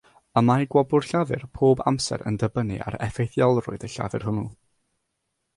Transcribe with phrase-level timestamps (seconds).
[0.39, 4.49] Y mae gwobr llafur bob amser yn dibynnu ar effeithiolrwydd y llafur hwnnw.